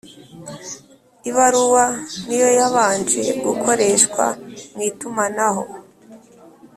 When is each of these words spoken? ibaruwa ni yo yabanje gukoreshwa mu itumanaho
ibaruwa 1.29 1.85
ni 2.25 2.35
yo 2.41 2.49
yabanje 2.59 3.21
gukoreshwa 3.45 4.25
mu 4.73 4.81
itumanaho 4.89 5.63